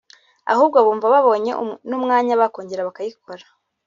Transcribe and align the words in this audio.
ahubwo 0.51 0.77
bumva 0.85 1.05
babonye 1.15 1.51
n’umwanya 1.89 2.33
bakongera 2.41 2.87
bakayikora 2.87 3.43